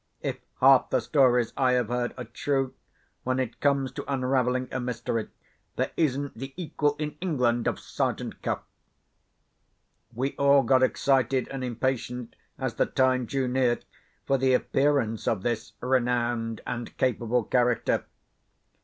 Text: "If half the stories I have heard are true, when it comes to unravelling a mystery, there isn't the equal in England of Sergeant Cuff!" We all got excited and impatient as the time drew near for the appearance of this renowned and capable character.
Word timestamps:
"If 0.23 0.39
half 0.59 0.89
the 0.89 0.99
stories 0.99 1.53
I 1.55 1.73
have 1.73 1.89
heard 1.89 2.15
are 2.17 2.23
true, 2.23 2.73
when 3.23 3.37
it 3.37 3.59
comes 3.59 3.91
to 3.91 4.11
unravelling 4.11 4.67
a 4.71 4.79
mystery, 4.79 5.29
there 5.75 5.91
isn't 5.95 6.35
the 6.35 6.55
equal 6.57 6.95
in 6.97 7.17
England 7.21 7.67
of 7.67 7.79
Sergeant 7.79 8.41
Cuff!" 8.41 8.61
We 10.11 10.31
all 10.37 10.63
got 10.63 10.81
excited 10.81 11.47
and 11.49 11.63
impatient 11.63 12.35
as 12.57 12.73
the 12.73 12.87
time 12.87 13.27
drew 13.27 13.47
near 13.47 13.77
for 14.25 14.39
the 14.39 14.55
appearance 14.55 15.27
of 15.27 15.43
this 15.43 15.73
renowned 15.81 16.61
and 16.65 16.97
capable 16.97 17.43
character. 17.43 18.05